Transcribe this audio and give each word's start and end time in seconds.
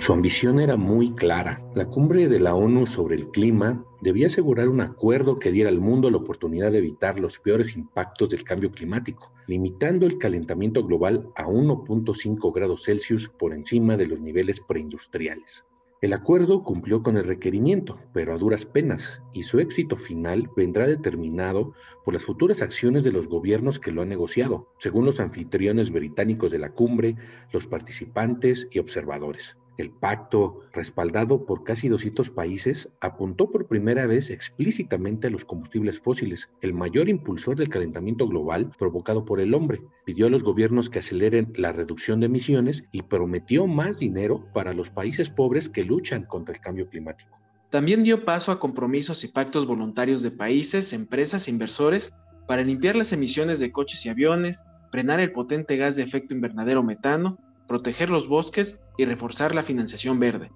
Su 0.00 0.12
ambición 0.12 0.60
era 0.60 0.76
muy 0.76 1.12
clara. 1.12 1.60
La 1.74 1.86
cumbre 1.86 2.28
de 2.28 2.38
la 2.38 2.54
ONU 2.54 2.86
sobre 2.86 3.16
el 3.16 3.30
clima 3.30 3.84
debía 4.00 4.28
asegurar 4.28 4.68
un 4.68 4.80
acuerdo 4.80 5.36
que 5.36 5.50
diera 5.50 5.70
al 5.70 5.80
mundo 5.80 6.08
la 6.08 6.18
oportunidad 6.18 6.70
de 6.70 6.78
evitar 6.78 7.18
los 7.18 7.40
peores 7.40 7.76
impactos 7.76 8.30
del 8.30 8.44
cambio 8.44 8.70
climático, 8.70 9.32
limitando 9.48 10.06
el 10.06 10.16
calentamiento 10.16 10.84
global 10.84 11.28
a 11.34 11.46
1.5 11.46 12.54
grados 12.54 12.84
Celsius 12.84 13.28
por 13.28 13.52
encima 13.52 13.96
de 13.96 14.06
los 14.06 14.20
niveles 14.20 14.60
preindustriales. 14.60 15.64
El 16.00 16.12
acuerdo 16.12 16.62
cumplió 16.62 17.02
con 17.02 17.16
el 17.16 17.24
requerimiento, 17.24 17.98
pero 18.14 18.32
a 18.32 18.38
duras 18.38 18.64
penas, 18.64 19.20
y 19.32 19.42
su 19.42 19.58
éxito 19.58 19.96
final 19.96 20.48
vendrá 20.56 20.86
determinado 20.86 21.74
por 22.04 22.14
las 22.14 22.24
futuras 22.24 22.62
acciones 22.62 23.02
de 23.02 23.10
los 23.10 23.26
gobiernos 23.26 23.80
que 23.80 23.90
lo 23.90 24.02
han 24.02 24.08
negociado, 24.08 24.68
según 24.78 25.06
los 25.06 25.18
anfitriones 25.18 25.90
británicos 25.90 26.52
de 26.52 26.60
la 26.60 26.70
cumbre, 26.70 27.16
los 27.52 27.66
participantes 27.66 28.68
y 28.70 28.78
observadores. 28.78 29.58
El 29.78 29.92
pacto, 29.92 30.62
respaldado 30.72 31.46
por 31.46 31.62
casi 31.62 31.86
200 31.86 32.30
países, 32.30 32.92
apuntó 33.00 33.48
por 33.52 33.68
primera 33.68 34.06
vez 34.06 34.28
explícitamente 34.28 35.28
a 35.28 35.30
los 35.30 35.44
combustibles 35.44 36.00
fósiles, 36.00 36.50
el 36.62 36.74
mayor 36.74 37.08
impulsor 37.08 37.56
del 37.56 37.68
calentamiento 37.68 38.26
global 38.26 38.72
provocado 38.76 39.24
por 39.24 39.38
el 39.38 39.54
hombre. 39.54 39.80
Pidió 40.04 40.26
a 40.26 40.30
los 40.30 40.42
gobiernos 40.42 40.90
que 40.90 40.98
aceleren 40.98 41.52
la 41.54 41.70
reducción 41.70 42.18
de 42.18 42.26
emisiones 42.26 42.86
y 42.90 43.02
prometió 43.02 43.68
más 43.68 44.00
dinero 44.00 44.48
para 44.52 44.74
los 44.74 44.90
países 44.90 45.30
pobres 45.30 45.68
que 45.68 45.84
luchan 45.84 46.24
contra 46.24 46.56
el 46.56 46.60
cambio 46.60 46.88
climático. 46.88 47.38
También 47.70 48.02
dio 48.02 48.24
paso 48.24 48.50
a 48.50 48.58
compromisos 48.58 49.22
y 49.22 49.28
pactos 49.28 49.64
voluntarios 49.64 50.22
de 50.22 50.32
países, 50.32 50.92
empresas 50.92 51.46
e 51.46 51.52
inversores 51.52 52.12
para 52.48 52.64
limpiar 52.64 52.96
las 52.96 53.12
emisiones 53.12 53.60
de 53.60 53.70
coches 53.70 54.04
y 54.06 54.08
aviones, 54.08 54.64
frenar 54.90 55.20
el 55.20 55.30
potente 55.30 55.76
gas 55.76 55.94
de 55.94 56.02
efecto 56.02 56.34
invernadero 56.34 56.82
metano 56.82 57.38
proteger 57.68 58.10
los 58.10 58.26
bosques 58.26 58.78
y 58.96 59.04
reforzar 59.04 59.54
la 59.54 59.62
financiación 59.62 60.18
verde. 60.18 60.50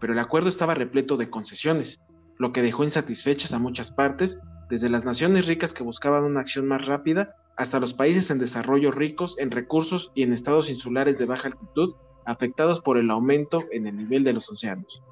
Pero 0.00 0.12
el 0.12 0.18
acuerdo 0.18 0.48
estaba 0.48 0.74
repleto 0.74 1.16
de 1.16 1.28
concesiones, 1.28 2.00
lo 2.38 2.52
que 2.52 2.62
dejó 2.62 2.84
insatisfechas 2.84 3.52
a 3.52 3.58
muchas 3.58 3.90
partes, 3.90 4.38
desde 4.70 4.88
las 4.88 5.04
naciones 5.04 5.46
ricas 5.46 5.74
que 5.74 5.82
buscaban 5.82 6.24
una 6.24 6.40
acción 6.40 6.66
más 6.66 6.86
rápida 6.86 7.36
hasta 7.56 7.80
los 7.80 7.94
países 7.94 8.30
en 8.30 8.38
desarrollo 8.38 8.90
ricos 8.90 9.38
en 9.38 9.50
recursos 9.50 10.10
y 10.14 10.22
en 10.22 10.32
estados 10.32 10.70
insulares 10.70 11.18
de 11.18 11.26
baja 11.26 11.48
altitud 11.48 11.94
afectados 12.24 12.80
por 12.80 12.98
el 12.98 13.10
aumento 13.10 13.64
en 13.70 13.86
el 13.86 13.96
nivel 13.96 14.24
de 14.24 14.32
los 14.32 14.48
océanos. 14.48 15.02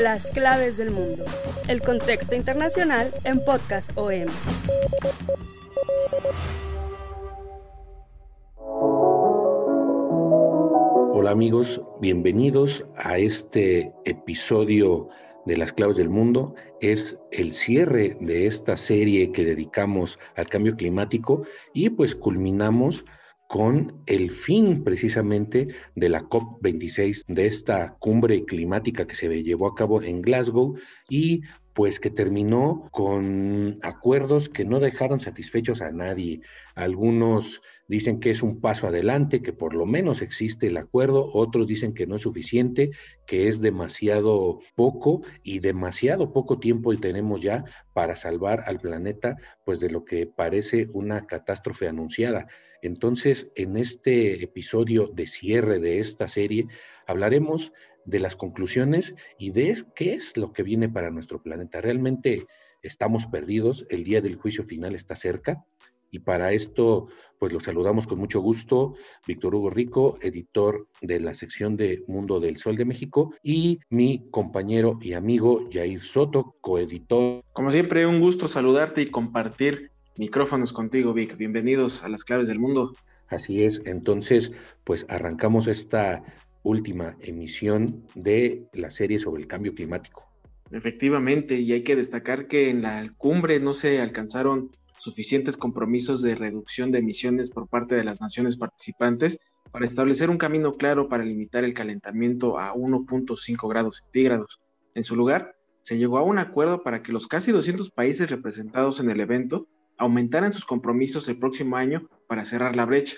Las 0.00 0.26
claves 0.28 0.76
del 0.78 0.90
mundo. 0.90 1.24
El 1.66 1.82
contexto 1.82 2.34
internacional 2.34 3.12
en 3.24 3.44
Podcast 3.44 3.90
OM. 3.96 4.28
Amigos, 11.28 11.82
bienvenidos 12.00 12.86
a 12.96 13.18
este 13.18 13.92
episodio 14.06 15.10
de 15.44 15.58
Las 15.58 15.74
Claves 15.74 15.98
del 15.98 16.08
Mundo. 16.08 16.54
Es 16.80 17.18
el 17.32 17.52
cierre 17.52 18.16
de 18.18 18.46
esta 18.46 18.78
serie 18.78 19.30
que 19.30 19.44
dedicamos 19.44 20.18
al 20.36 20.48
cambio 20.48 20.74
climático 20.74 21.42
y 21.74 21.90
pues 21.90 22.14
culminamos 22.14 23.04
con 23.46 24.02
el 24.06 24.30
fin 24.30 24.82
precisamente 24.82 25.68
de 25.94 26.08
la 26.08 26.22
COP26, 26.22 27.26
de 27.26 27.46
esta 27.46 27.94
cumbre 27.98 28.46
climática 28.46 29.06
que 29.06 29.14
se 29.14 29.28
llevó 29.42 29.66
a 29.66 29.74
cabo 29.74 30.00
en 30.02 30.22
Glasgow 30.22 30.78
y 31.10 31.42
pues 31.78 32.00
que 32.00 32.10
terminó 32.10 32.88
con 32.90 33.78
acuerdos 33.84 34.48
que 34.48 34.64
no 34.64 34.80
dejaron 34.80 35.20
satisfechos 35.20 35.80
a 35.80 35.92
nadie. 35.92 36.40
Algunos 36.74 37.62
dicen 37.86 38.18
que 38.18 38.30
es 38.30 38.42
un 38.42 38.60
paso 38.60 38.88
adelante, 38.88 39.42
que 39.42 39.52
por 39.52 39.74
lo 39.74 39.86
menos 39.86 40.20
existe 40.20 40.66
el 40.66 40.76
acuerdo, 40.76 41.30
otros 41.32 41.68
dicen 41.68 41.94
que 41.94 42.08
no 42.08 42.16
es 42.16 42.22
suficiente, 42.22 42.90
que 43.28 43.46
es 43.46 43.60
demasiado 43.60 44.58
poco 44.74 45.22
y 45.44 45.60
demasiado 45.60 46.32
poco 46.32 46.58
tiempo 46.58 46.92
y 46.92 46.98
tenemos 46.98 47.42
ya 47.42 47.64
para 47.92 48.16
salvar 48.16 48.64
al 48.66 48.80
planeta 48.80 49.36
pues 49.64 49.78
de 49.78 49.90
lo 49.90 50.04
que 50.04 50.26
parece 50.26 50.88
una 50.92 51.26
catástrofe 51.26 51.86
anunciada. 51.86 52.48
Entonces, 52.82 53.52
en 53.54 53.76
este 53.76 54.42
episodio 54.42 55.12
de 55.14 55.28
cierre 55.28 55.78
de 55.78 56.00
esta 56.00 56.28
serie 56.28 56.66
hablaremos 57.06 57.72
de 58.08 58.20
las 58.20 58.36
conclusiones 58.36 59.14
y 59.38 59.50
de 59.50 59.84
qué 59.94 60.14
es 60.14 60.36
lo 60.36 60.52
que 60.52 60.62
viene 60.62 60.88
para 60.88 61.10
nuestro 61.10 61.42
planeta. 61.42 61.80
Realmente 61.82 62.46
estamos 62.82 63.26
perdidos, 63.26 63.86
el 63.90 64.02
día 64.02 64.22
del 64.22 64.36
juicio 64.36 64.64
final 64.64 64.94
está 64.94 65.14
cerca 65.14 65.62
y 66.10 66.20
para 66.20 66.52
esto, 66.52 67.08
pues 67.38 67.52
lo 67.52 67.60
saludamos 67.60 68.06
con 68.06 68.18
mucho 68.18 68.40
gusto, 68.40 68.94
Víctor 69.26 69.54
Hugo 69.54 69.68
Rico, 69.68 70.16
editor 70.22 70.88
de 71.02 71.20
la 71.20 71.34
sección 71.34 71.76
de 71.76 72.02
Mundo 72.06 72.40
del 72.40 72.56
Sol 72.56 72.76
de 72.76 72.86
México, 72.86 73.34
y 73.42 73.80
mi 73.90 74.30
compañero 74.30 74.98
y 75.02 75.12
amigo 75.12 75.68
Jair 75.70 76.00
Soto, 76.00 76.56
coeditor. 76.62 77.44
Como 77.52 77.70
siempre, 77.70 78.06
un 78.06 78.20
gusto 78.20 78.48
saludarte 78.48 79.02
y 79.02 79.10
compartir 79.10 79.90
micrófonos 80.16 80.72
contigo, 80.72 81.12
Vic. 81.12 81.36
Bienvenidos 81.36 82.02
a 82.04 82.08
las 82.08 82.24
claves 82.24 82.48
del 82.48 82.58
mundo. 82.58 82.94
Así 83.28 83.62
es, 83.62 83.82
entonces, 83.84 84.50
pues 84.84 85.04
arrancamos 85.10 85.66
esta 85.66 86.24
última 86.68 87.16
emisión 87.20 88.06
de 88.14 88.66
la 88.72 88.90
serie 88.90 89.18
sobre 89.18 89.42
el 89.42 89.48
cambio 89.48 89.74
climático. 89.74 90.24
Efectivamente, 90.70 91.60
y 91.60 91.72
hay 91.72 91.82
que 91.82 91.96
destacar 91.96 92.46
que 92.46 92.68
en 92.68 92.82
la 92.82 93.08
cumbre 93.16 93.58
no 93.58 93.74
se 93.74 94.00
alcanzaron 94.00 94.70
suficientes 94.98 95.56
compromisos 95.56 96.22
de 96.22 96.34
reducción 96.34 96.90
de 96.90 96.98
emisiones 96.98 97.50
por 97.50 97.68
parte 97.68 97.94
de 97.94 98.04
las 98.04 98.20
naciones 98.20 98.56
participantes 98.56 99.38
para 99.70 99.86
establecer 99.86 100.28
un 100.28 100.38
camino 100.38 100.74
claro 100.74 101.08
para 101.08 101.24
limitar 101.24 101.64
el 101.64 101.74
calentamiento 101.74 102.58
a 102.58 102.74
1.5 102.74 103.68
grados 103.68 103.98
centígrados. 103.98 104.60
En 104.94 105.04
su 105.04 105.16
lugar, 105.16 105.54
se 105.80 105.96
llegó 105.96 106.18
a 106.18 106.22
un 106.22 106.38
acuerdo 106.38 106.82
para 106.82 107.02
que 107.02 107.12
los 107.12 107.26
casi 107.26 107.52
200 107.52 107.90
países 107.90 108.28
representados 108.28 109.00
en 109.00 109.10
el 109.10 109.20
evento 109.20 109.68
aumentaran 109.96 110.52
sus 110.52 110.66
compromisos 110.66 111.28
el 111.28 111.38
próximo 111.38 111.76
año 111.76 112.08
para 112.28 112.44
cerrar 112.44 112.76
la 112.76 112.84
brecha. 112.84 113.16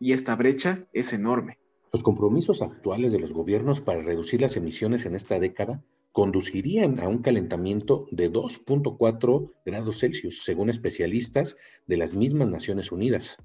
Y 0.00 0.12
esta 0.12 0.34
brecha 0.36 0.86
es 0.92 1.12
enorme. 1.12 1.58
Los 1.90 2.02
compromisos 2.02 2.60
actuales 2.60 3.12
de 3.12 3.18
los 3.18 3.32
gobiernos 3.32 3.80
para 3.80 4.02
reducir 4.02 4.42
las 4.42 4.56
emisiones 4.56 5.06
en 5.06 5.14
esta 5.14 5.38
década 5.38 5.82
conducirían 6.12 7.00
a 7.00 7.08
un 7.08 7.22
calentamiento 7.22 8.06
de 8.10 8.30
2.4 8.30 9.52
grados 9.64 10.00
Celsius, 10.00 10.44
según 10.44 10.68
especialistas 10.68 11.56
de 11.86 11.96
las 11.96 12.12
mismas 12.12 12.48
Naciones 12.48 12.92
Unidas. 12.92 13.38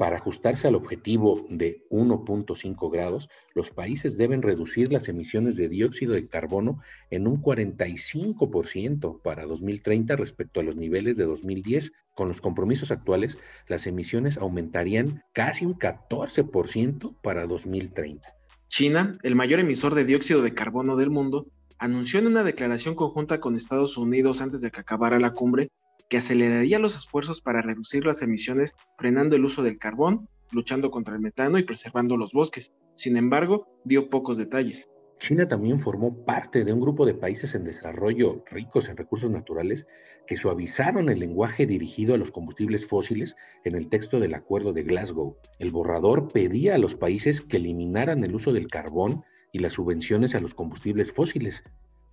Para 0.00 0.16
ajustarse 0.16 0.66
al 0.66 0.76
objetivo 0.76 1.46
de 1.50 1.84
1.5 1.90 2.90
grados, 2.90 3.28
los 3.54 3.68
países 3.68 4.16
deben 4.16 4.40
reducir 4.40 4.90
las 4.90 5.10
emisiones 5.10 5.56
de 5.56 5.68
dióxido 5.68 6.14
de 6.14 6.26
carbono 6.26 6.80
en 7.10 7.26
un 7.26 7.42
45% 7.42 9.20
para 9.20 9.44
2030 9.44 10.16
respecto 10.16 10.60
a 10.60 10.62
los 10.62 10.74
niveles 10.74 11.18
de 11.18 11.24
2010. 11.26 11.92
Con 12.14 12.28
los 12.28 12.40
compromisos 12.40 12.90
actuales, 12.90 13.36
las 13.68 13.86
emisiones 13.86 14.38
aumentarían 14.38 15.22
casi 15.34 15.66
un 15.66 15.74
14% 15.74 17.16
para 17.20 17.46
2030. 17.46 18.26
China, 18.68 19.18
el 19.22 19.34
mayor 19.34 19.60
emisor 19.60 19.94
de 19.94 20.06
dióxido 20.06 20.40
de 20.40 20.54
carbono 20.54 20.96
del 20.96 21.10
mundo, 21.10 21.46
anunció 21.76 22.20
en 22.20 22.28
una 22.28 22.42
declaración 22.42 22.94
conjunta 22.94 23.38
con 23.38 23.54
Estados 23.54 23.98
Unidos 23.98 24.40
antes 24.40 24.62
de 24.62 24.70
que 24.70 24.80
acabara 24.80 25.18
la 25.18 25.34
cumbre 25.34 25.70
que 26.10 26.18
aceleraría 26.18 26.80
los 26.80 26.96
esfuerzos 26.96 27.40
para 27.40 27.62
reducir 27.62 28.04
las 28.04 28.20
emisiones 28.20 28.74
frenando 28.98 29.36
el 29.36 29.44
uso 29.44 29.62
del 29.62 29.78
carbón, 29.78 30.28
luchando 30.50 30.90
contra 30.90 31.14
el 31.14 31.20
metano 31.20 31.56
y 31.56 31.62
preservando 31.62 32.16
los 32.16 32.32
bosques. 32.32 32.74
Sin 32.96 33.16
embargo, 33.16 33.68
dio 33.84 34.10
pocos 34.10 34.36
detalles. 34.36 34.90
China 35.20 35.46
también 35.46 35.78
formó 35.80 36.24
parte 36.24 36.64
de 36.64 36.72
un 36.72 36.80
grupo 36.80 37.06
de 37.06 37.14
países 37.14 37.54
en 37.54 37.62
desarrollo 37.62 38.42
ricos 38.50 38.88
en 38.88 38.96
recursos 38.96 39.30
naturales 39.30 39.86
que 40.26 40.36
suavizaron 40.36 41.10
el 41.10 41.20
lenguaje 41.20 41.66
dirigido 41.66 42.14
a 42.14 42.18
los 42.18 42.32
combustibles 42.32 42.88
fósiles 42.88 43.36
en 43.64 43.76
el 43.76 43.88
texto 43.88 44.18
del 44.18 44.34
Acuerdo 44.34 44.72
de 44.72 44.82
Glasgow. 44.82 45.36
El 45.58 45.70
borrador 45.70 46.32
pedía 46.32 46.74
a 46.74 46.78
los 46.78 46.96
países 46.96 47.40
que 47.40 47.58
eliminaran 47.58 48.24
el 48.24 48.34
uso 48.34 48.52
del 48.52 48.66
carbón 48.66 49.22
y 49.52 49.60
las 49.60 49.74
subvenciones 49.74 50.34
a 50.34 50.40
los 50.40 50.54
combustibles 50.54 51.12
fósiles, 51.12 51.62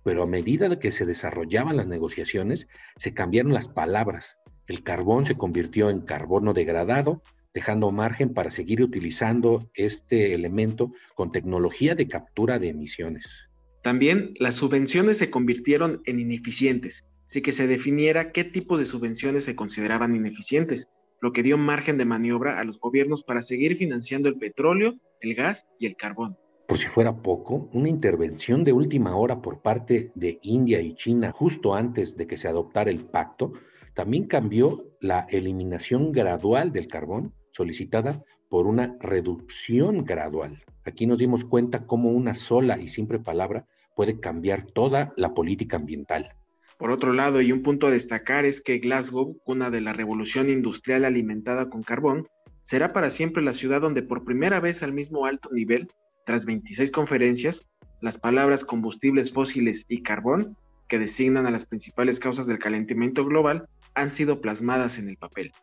pero 0.08 0.22
a 0.22 0.26
medida 0.26 0.78
que 0.78 0.90
se 0.90 1.04
desarrollaban 1.04 1.76
las 1.76 1.86
negociaciones, 1.86 2.66
se 2.96 3.12
cambiaron 3.12 3.52
las 3.52 3.68
palabras. 3.68 4.38
El 4.66 4.82
carbón 4.82 5.26
se 5.26 5.36
convirtió 5.36 5.90
en 5.90 6.00
carbono 6.00 6.54
degradado, 6.54 7.22
dejando 7.52 7.92
margen 7.92 8.32
para 8.32 8.50
seguir 8.50 8.82
utilizando 8.82 9.70
este 9.74 10.32
elemento 10.32 10.94
con 11.14 11.30
tecnología 11.30 11.94
de 11.94 12.08
captura 12.08 12.58
de 12.58 12.70
emisiones. 12.70 13.50
También 13.82 14.32
las 14.38 14.54
subvenciones 14.54 15.18
se 15.18 15.28
convirtieron 15.28 16.00
en 16.06 16.20
ineficientes, 16.20 17.04
sin 17.26 17.42
que 17.42 17.52
se 17.52 17.66
definiera 17.66 18.32
qué 18.32 18.44
tipo 18.44 18.78
de 18.78 18.86
subvenciones 18.86 19.44
se 19.44 19.56
consideraban 19.56 20.16
ineficientes, 20.16 20.88
lo 21.20 21.32
que 21.32 21.42
dio 21.42 21.58
margen 21.58 21.98
de 21.98 22.06
maniobra 22.06 22.58
a 22.58 22.64
los 22.64 22.80
gobiernos 22.80 23.24
para 23.24 23.42
seguir 23.42 23.76
financiando 23.76 24.30
el 24.30 24.38
petróleo, 24.38 24.94
el 25.20 25.34
gas 25.34 25.66
y 25.78 25.84
el 25.84 25.96
carbón. 25.96 26.38
Por 26.68 26.76
si 26.76 26.86
fuera 26.86 27.16
poco, 27.22 27.70
una 27.72 27.88
intervención 27.88 28.62
de 28.62 28.74
última 28.74 29.16
hora 29.16 29.40
por 29.40 29.62
parte 29.62 30.12
de 30.14 30.38
India 30.42 30.82
y 30.82 30.94
China 30.94 31.32
justo 31.32 31.74
antes 31.74 32.14
de 32.14 32.26
que 32.26 32.36
se 32.36 32.46
adoptara 32.46 32.90
el 32.90 33.06
pacto, 33.06 33.54
también 33.94 34.26
cambió 34.26 34.84
la 35.00 35.20
eliminación 35.30 36.12
gradual 36.12 36.70
del 36.70 36.86
carbón 36.86 37.32
solicitada 37.52 38.22
por 38.50 38.66
una 38.66 38.98
reducción 39.00 40.04
gradual. 40.04 40.62
Aquí 40.84 41.06
nos 41.06 41.16
dimos 41.16 41.46
cuenta 41.46 41.86
cómo 41.86 42.10
una 42.10 42.34
sola 42.34 42.78
y 42.78 42.88
simple 42.88 43.18
palabra 43.18 43.64
puede 43.96 44.20
cambiar 44.20 44.64
toda 44.64 45.14
la 45.16 45.32
política 45.32 45.78
ambiental. 45.78 46.34
Por 46.76 46.90
otro 46.90 47.14
lado, 47.14 47.40
y 47.40 47.50
un 47.50 47.62
punto 47.62 47.86
a 47.86 47.90
destacar 47.90 48.44
es 48.44 48.60
que 48.60 48.76
Glasgow, 48.76 49.38
cuna 49.42 49.70
de 49.70 49.80
la 49.80 49.94
revolución 49.94 50.50
industrial 50.50 51.06
alimentada 51.06 51.70
con 51.70 51.82
carbón, 51.82 52.28
será 52.60 52.92
para 52.92 53.08
siempre 53.08 53.42
la 53.42 53.54
ciudad 53.54 53.80
donde 53.80 54.02
por 54.02 54.22
primera 54.22 54.60
vez 54.60 54.82
al 54.82 54.92
mismo 54.92 55.24
alto 55.24 55.48
nivel 55.50 55.88
tras 56.28 56.44
26 56.44 56.92
conferencias, 56.92 57.64
las 58.02 58.18
palabras 58.18 58.62
combustibles 58.62 59.32
fósiles 59.32 59.86
y 59.88 60.02
carbón, 60.02 60.58
que 60.86 60.98
designan 60.98 61.46
a 61.46 61.50
las 61.50 61.64
principales 61.64 62.20
causas 62.20 62.46
del 62.46 62.58
calentamiento 62.58 63.24
global, 63.24 63.66
han 63.94 64.10
sido 64.10 64.42
plasmadas 64.42 64.98
en 64.98 65.08
el 65.08 65.16
papel. 65.16 65.54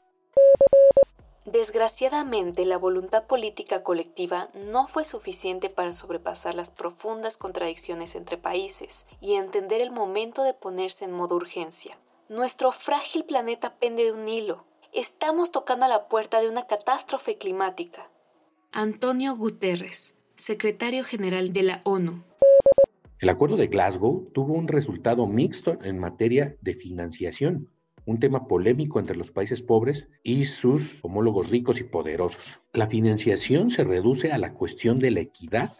Desgraciadamente, 1.45 2.65
la 2.65 2.79
voluntad 2.79 3.27
política 3.27 3.83
colectiva 3.83 4.49
no 4.71 4.87
fue 4.87 5.05
suficiente 5.05 5.69
para 5.69 5.93
sobrepasar 5.93 6.55
las 6.55 6.71
profundas 6.71 7.37
contradicciones 7.37 8.15
entre 8.15 8.39
países 8.39 9.05
y 9.21 9.35
entender 9.35 9.81
el 9.81 9.91
momento 9.91 10.41
de 10.41 10.55
ponerse 10.55 11.05
en 11.05 11.11
modo 11.11 11.35
urgencia. 11.35 11.99
Nuestro 12.27 12.71
frágil 12.71 13.23
planeta 13.23 13.75
pende 13.75 14.05
de 14.05 14.13
un 14.13 14.27
hilo. 14.27 14.65
Estamos 14.93 15.51
tocando 15.51 15.85
a 15.85 15.89
la 15.89 16.07
puerta 16.07 16.41
de 16.41 16.49
una 16.49 16.65
catástrofe 16.65 17.37
climática. 17.37 18.09
Antonio 18.71 19.35
Guterres, 19.35 20.15
secretario 20.35 21.03
general 21.03 21.53
de 21.53 21.63
la 21.63 21.81
ONU. 21.83 22.23
El 23.19 23.29
acuerdo 23.29 23.55
de 23.55 23.67
Glasgow 23.67 24.29
tuvo 24.33 24.53
un 24.53 24.67
resultado 24.67 25.25
mixto 25.27 25.79
en 25.83 25.97
materia 25.97 26.57
de 26.61 26.75
financiación, 26.75 27.69
un 28.05 28.19
tema 28.19 28.47
polémico 28.47 28.99
entre 28.99 29.15
los 29.15 29.31
países 29.31 29.61
pobres 29.61 30.09
y 30.21 30.45
sus 30.45 30.99
homólogos 31.03 31.49
ricos 31.49 31.79
y 31.79 31.85
poderosos. 31.85 32.59
La 32.73 32.87
financiación 32.87 33.69
se 33.69 33.83
reduce 33.83 34.31
a 34.31 34.37
la 34.37 34.53
cuestión 34.53 34.99
de 34.99 35.11
la 35.11 35.21
equidad 35.21 35.73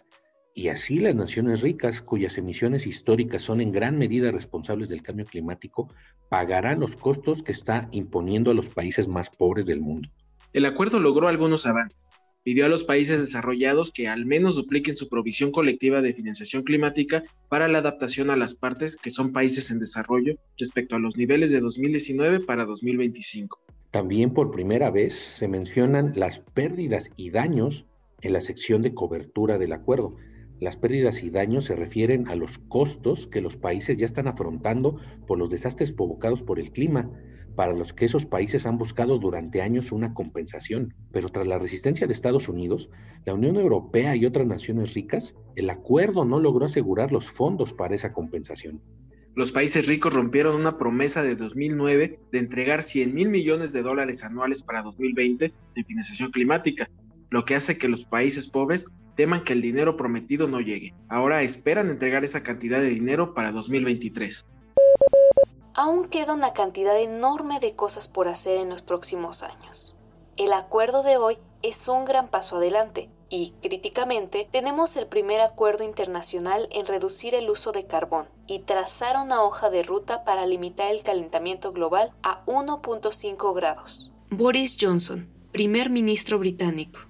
y 0.54 0.68
así 0.68 0.98
las 0.98 1.14
naciones 1.14 1.60
ricas, 1.60 2.00
cuyas 2.00 2.38
emisiones 2.38 2.86
históricas 2.86 3.42
son 3.42 3.60
en 3.60 3.72
gran 3.72 3.98
medida 3.98 4.30
responsables 4.30 4.88
del 4.88 5.02
cambio 5.02 5.26
climático, 5.26 5.92
pagarán 6.30 6.80
los 6.80 6.96
costos 6.96 7.42
que 7.42 7.52
está 7.52 7.88
imponiendo 7.92 8.50
a 8.50 8.54
los 8.54 8.70
países 8.70 9.06
más 9.06 9.28
pobres 9.28 9.66
del 9.66 9.82
mundo. 9.82 10.08
El 10.54 10.64
acuerdo 10.64 10.98
logró 10.98 11.28
algunos 11.28 11.66
avances 11.66 12.05
pidió 12.46 12.64
a 12.64 12.68
los 12.68 12.84
países 12.84 13.20
desarrollados 13.20 13.90
que 13.90 14.06
al 14.06 14.24
menos 14.24 14.54
dupliquen 14.54 14.96
su 14.96 15.08
provisión 15.08 15.50
colectiva 15.50 16.00
de 16.00 16.14
financiación 16.14 16.62
climática 16.62 17.24
para 17.48 17.66
la 17.66 17.78
adaptación 17.78 18.30
a 18.30 18.36
las 18.36 18.54
partes 18.54 18.96
que 18.96 19.10
son 19.10 19.32
países 19.32 19.72
en 19.72 19.80
desarrollo 19.80 20.36
respecto 20.56 20.94
a 20.94 21.00
los 21.00 21.16
niveles 21.16 21.50
de 21.50 21.58
2019 21.58 22.38
para 22.44 22.64
2025. 22.64 23.58
También 23.90 24.32
por 24.32 24.52
primera 24.52 24.92
vez 24.92 25.34
se 25.36 25.48
mencionan 25.48 26.12
las 26.14 26.38
pérdidas 26.38 27.10
y 27.16 27.30
daños 27.30 27.84
en 28.20 28.32
la 28.32 28.40
sección 28.40 28.80
de 28.80 28.94
cobertura 28.94 29.58
del 29.58 29.72
acuerdo. 29.72 30.14
Las 30.60 30.76
pérdidas 30.76 31.22
y 31.22 31.30
daños 31.30 31.66
se 31.66 31.76
refieren 31.76 32.28
a 32.28 32.34
los 32.34 32.58
costos 32.58 33.26
que 33.26 33.42
los 33.42 33.56
países 33.56 33.98
ya 33.98 34.06
están 34.06 34.26
afrontando 34.26 34.98
por 35.26 35.38
los 35.38 35.50
desastres 35.50 35.92
provocados 35.92 36.42
por 36.42 36.58
el 36.58 36.70
clima, 36.72 37.10
para 37.56 37.72
los 37.72 37.92
que 37.92 38.04
esos 38.04 38.26
países 38.26 38.66
han 38.66 38.78
buscado 38.78 39.18
durante 39.18 39.62
años 39.62 39.92
una 39.92 40.14
compensación. 40.14 40.94
Pero 41.12 41.30
tras 41.30 41.46
la 41.46 41.58
resistencia 41.58 42.06
de 42.06 42.12
Estados 42.12 42.48
Unidos, 42.48 42.90
la 43.24 43.34
Unión 43.34 43.56
Europea 43.56 44.14
y 44.16 44.24
otras 44.24 44.46
naciones 44.46 44.94
ricas, 44.94 45.34
el 45.56 45.68
acuerdo 45.70 46.24
no 46.24 46.38
logró 46.38 46.66
asegurar 46.66 47.12
los 47.12 47.30
fondos 47.30 47.72
para 47.72 47.94
esa 47.94 48.12
compensación. 48.12 48.80
Los 49.34 49.52
países 49.52 49.86
ricos 49.86 50.14
rompieron 50.14 50.54
una 50.54 50.78
promesa 50.78 51.22
de 51.22 51.36
2009 51.36 52.20
de 52.32 52.38
entregar 52.38 52.82
100 52.82 53.14
mil 53.14 53.28
millones 53.28 53.72
de 53.72 53.82
dólares 53.82 54.24
anuales 54.24 54.62
para 54.62 54.82
2020 54.82 55.52
en 55.74 55.84
financiación 55.84 56.30
climática, 56.30 56.88
lo 57.28 57.44
que 57.44 57.54
hace 57.54 57.76
que 57.76 57.88
los 57.88 58.06
países 58.06 58.48
pobres 58.48 58.86
teman 59.16 59.42
que 59.42 59.54
el 59.54 59.62
dinero 59.62 59.96
prometido 59.96 60.46
no 60.46 60.60
llegue. 60.60 60.94
Ahora 61.08 61.42
esperan 61.42 61.90
entregar 61.90 62.24
esa 62.24 62.42
cantidad 62.42 62.80
de 62.80 62.90
dinero 62.90 63.34
para 63.34 63.50
2023 63.50 64.46
aún 65.76 66.08
queda 66.08 66.32
una 66.32 66.54
cantidad 66.54 66.98
enorme 66.98 67.60
de 67.60 67.74
cosas 67.76 68.08
por 68.08 68.28
hacer 68.28 68.58
en 68.58 68.70
los 68.70 68.82
próximos 68.82 69.42
años. 69.42 69.94
El 70.36 70.52
acuerdo 70.52 71.02
de 71.02 71.18
hoy 71.18 71.38
es 71.62 71.86
un 71.88 72.04
gran 72.04 72.28
paso 72.28 72.56
adelante 72.56 73.10
y, 73.28 73.52
críticamente, 73.62 74.48
tenemos 74.50 74.96
el 74.96 75.06
primer 75.06 75.40
acuerdo 75.40 75.84
internacional 75.84 76.66
en 76.70 76.86
reducir 76.86 77.34
el 77.34 77.50
uso 77.50 77.72
de 77.72 77.86
carbón 77.86 78.28
y 78.46 78.60
trazar 78.60 79.16
una 79.16 79.42
hoja 79.42 79.68
de 79.68 79.82
ruta 79.82 80.24
para 80.24 80.46
limitar 80.46 80.90
el 80.90 81.02
calentamiento 81.02 81.72
global 81.72 82.12
a 82.22 82.44
1.5 82.46 83.54
grados. 83.54 84.10
Boris 84.30 84.76
Johnson, 84.80 85.28
primer 85.52 85.90
ministro 85.90 86.38
británico. 86.38 87.00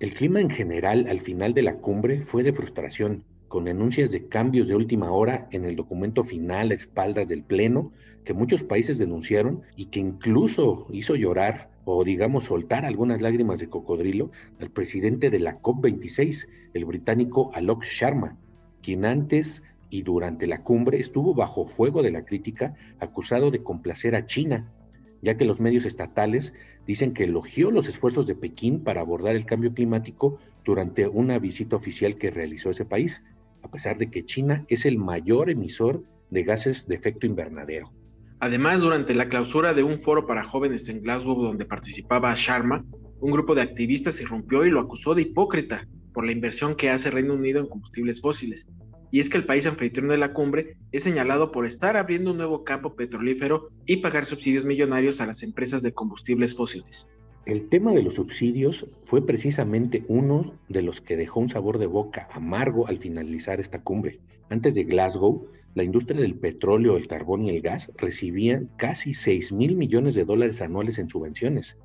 El 0.00 0.14
clima 0.14 0.40
en 0.40 0.48
general 0.48 1.08
al 1.10 1.20
final 1.20 1.52
de 1.52 1.60
la 1.60 1.74
cumbre 1.74 2.22
fue 2.22 2.42
de 2.42 2.54
frustración 2.54 3.22
con 3.48 3.64
denuncias 3.64 4.10
de 4.10 4.28
cambios 4.28 4.66
de 4.66 4.74
última 4.74 5.10
hora 5.10 5.46
en 5.50 5.66
el 5.66 5.76
documento 5.76 6.24
final 6.24 6.70
a 6.70 6.74
espaldas 6.74 7.28
del 7.28 7.42
Pleno, 7.42 7.92
que 8.24 8.32
muchos 8.32 8.64
países 8.64 8.96
denunciaron 8.96 9.60
y 9.76 9.86
que 9.86 10.00
incluso 10.00 10.86
hizo 10.90 11.16
llorar 11.16 11.68
o 11.84 12.02
digamos 12.02 12.44
soltar 12.44 12.86
algunas 12.86 13.20
lágrimas 13.20 13.60
de 13.60 13.68
cocodrilo 13.68 14.30
al 14.58 14.70
presidente 14.70 15.28
de 15.28 15.40
la 15.40 15.60
COP26, 15.60 16.48
el 16.72 16.86
británico 16.86 17.50
Alok 17.52 17.84
Sharma, 17.84 18.38
quien 18.82 19.04
antes 19.04 19.62
y 19.90 20.00
durante 20.00 20.46
la 20.46 20.62
cumbre 20.62 20.98
estuvo 20.98 21.34
bajo 21.34 21.66
fuego 21.66 22.02
de 22.02 22.12
la 22.12 22.24
crítica 22.24 22.74
acusado 23.00 23.50
de 23.50 23.62
complacer 23.62 24.14
a 24.14 24.24
China, 24.24 24.72
ya 25.20 25.36
que 25.36 25.44
los 25.44 25.60
medios 25.60 25.84
estatales 25.84 26.54
dicen 26.90 27.14
que 27.14 27.22
elogió 27.22 27.70
los 27.70 27.86
esfuerzos 27.86 28.26
de 28.26 28.34
Pekín 28.34 28.82
para 28.82 29.00
abordar 29.00 29.36
el 29.36 29.46
cambio 29.46 29.72
climático 29.72 30.40
durante 30.64 31.06
una 31.06 31.38
visita 31.38 31.76
oficial 31.76 32.16
que 32.18 32.32
realizó 32.32 32.70
ese 32.70 32.84
país, 32.84 33.24
a 33.62 33.70
pesar 33.70 33.96
de 33.96 34.10
que 34.10 34.24
China 34.24 34.64
es 34.66 34.84
el 34.86 34.98
mayor 34.98 35.50
emisor 35.50 36.02
de 36.30 36.42
gases 36.42 36.88
de 36.88 36.96
efecto 36.96 37.26
invernadero. 37.26 37.92
Además, 38.40 38.80
durante 38.80 39.14
la 39.14 39.28
clausura 39.28 39.72
de 39.72 39.84
un 39.84 39.98
foro 39.98 40.26
para 40.26 40.42
jóvenes 40.42 40.88
en 40.88 41.00
Glasgow 41.00 41.40
donde 41.40 41.64
participaba 41.64 42.34
Sharma, 42.34 42.84
un 43.20 43.30
grupo 43.30 43.54
de 43.54 43.62
activistas 43.62 44.20
irrumpió 44.20 44.66
y 44.66 44.70
lo 44.70 44.80
acusó 44.80 45.14
de 45.14 45.22
hipócrita 45.22 45.86
por 46.12 46.26
la 46.26 46.32
inversión 46.32 46.74
que 46.74 46.90
hace 46.90 47.12
Reino 47.12 47.34
Unido 47.34 47.60
en 47.60 47.68
combustibles 47.68 48.20
fósiles. 48.20 48.66
Y 49.10 49.20
es 49.20 49.28
que 49.28 49.38
el 49.38 49.46
país 49.46 49.66
anfitrión 49.66 50.08
de 50.08 50.18
la 50.18 50.32
cumbre 50.32 50.76
es 50.92 51.02
señalado 51.02 51.50
por 51.50 51.66
estar 51.66 51.96
abriendo 51.96 52.30
un 52.30 52.36
nuevo 52.36 52.64
campo 52.64 52.94
petrolífero 52.94 53.68
y 53.86 53.96
pagar 53.96 54.24
subsidios 54.24 54.64
millonarios 54.64 55.20
a 55.20 55.26
las 55.26 55.42
empresas 55.42 55.82
de 55.82 55.92
combustibles 55.92 56.54
fósiles. 56.54 57.08
El 57.46 57.68
tema 57.68 57.92
de 57.92 58.02
los 58.02 58.14
subsidios 58.14 58.86
fue 59.06 59.26
precisamente 59.26 60.04
uno 60.08 60.54
de 60.68 60.82
los 60.82 61.00
que 61.00 61.16
dejó 61.16 61.40
un 61.40 61.48
sabor 61.48 61.78
de 61.78 61.86
boca 61.86 62.28
amargo 62.32 62.86
al 62.86 62.98
finalizar 62.98 63.60
esta 63.60 63.82
cumbre. 63.82 64.20
Antes 64.50 64.74
de 64.74 64.84
Glasgow, 64.84 65.48
la 65.74 65.82
industria 65.82 66.20
del 66.20 66.34
petróleo, 66.34 66.96
el 66.96 67.06
carbón 67.06 67.46
y 67.46 67.50
el 67.50 67.62
gas 67.62 67.90
recibían 67.96 68.70
casi 68.76 69.14
6 69.14 69.52
mil 69.52 69.76
millones 69.76 70.14
de 70.14 70.24
dólares 70.24 70.60
anuales 70.60 70.98
en 70.98 71.08
subvenciones. 71.08 71.76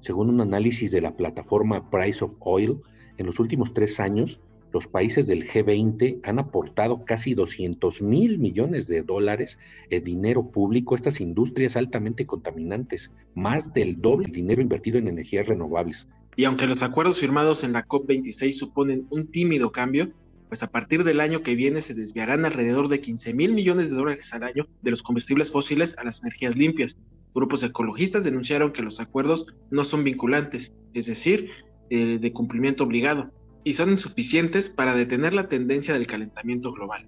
Según 0.00 0.28
un 0.28 0.40
análisis 0.40 0.90
de 0.90 1.00
la 1.00 1.16
plataforma 1.16 1.90
Price 1.90 2.24
of 2.24 2.34
Oil, 2.40 2.80
en 3.16 3.26
los 3.26 3.40
últimos 3.40 3.74
tres 3.74 3.98
años, 3.98 4.40
los 4.72 4.86
países 4.86 5.26
del 5.26 5.48
G20 5.48 6.20
han 6.22 6.38
aportado 6.38 7.04
casi 7.04 7.34
200 7.34 8.02
mil 8.02 8.38
millones 8.38 8.86
de 8.86 9.02
dólares 9.02 9.58
de 9.90 10.00
dinero 10.00 10.50
público 10.50 10.94
a 10.94 10.98
estas 10.98 11.20
industrias 11.20 11.76
altamente 11.76 12.26
contaminantes, 12.26 13.10
más 13.34 13.72
del 13.72 14.00
doble 14.00 14.28
dinero 14.30 14.60
invertido 14.60 14.98
en 14.98 15.08
energías 15.08 15.46
renovables. 15.46 16.06
Y 16.36 16.44
aunque 16.44 16.66
los 16.66 16.82
acuerdos 16.82 17.18
firmados 17.18 17.64
en 17.64 17.72
la 17.72 17.86
COP26 17.86 18.52
suponen 18.52 19.06
un 19.10 19.26
tímido 19.26 19.72
cambio, 19.72 20.12
pues 20.48 20.62
a 20.62 20.70
partir 20.70 21.04
del 21.04 21.20
año 21.20 21.42
que 21.42 21.54
viene 21.54 21.80
se 21.80 21.94
desviarán 21.94 22.44
alrededor 22.44 22.88
de 22.88 23.00
15 23.00 23.34
mil 23.34 23.52
millones 23.52 23.90
de 23.90 23.96
dólares 23.96 24.32
al 24.32 24.44
año 24.44 24.66
de 24.82 24.90
los 24.90 25.02
combustibles 25.02 25.52
fósiles 25.52 25.96
a 25.98 26.04
las 26.04 26.22
energías 26.22 26.56
limpias. 26.56 26.96
Grupos 27.34 27.62
ecologistas 27.62 28.24
denunciaron 28.24 28.72
que 28.72 28.82
los 28.82 29.00
acuerdos 29.00 29.46
no 29.70 29.84
son 29.84 30.04
vinculantes, 30.04 30.72
es 30.94 31.06
decir, 31.06 31.50
eh, 31.90 32.18
de 32.20 32.32
cumplimiento 32.32 32.84
obligado, 32.84 33.30
y 33.68 33.74
son 33.74 33.90
insuficientes 33.90 34.70
para 34.70 34.94
detener 34.94 35.34
la 35.34 35.50
tendencia 35.50 35.92
del 35.92 36.06
calentamiento 36.06 36.72
global. 36.72 37.04